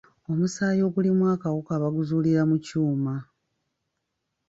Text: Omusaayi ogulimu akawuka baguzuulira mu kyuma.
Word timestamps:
Omusaayi 0.31 0.81
ogulimu 0.87 1.23
akawuka 1.33 1.73
baguzuulira 1.81 2.41
mu 2.49 2.57
kyuma. 2.65 3.15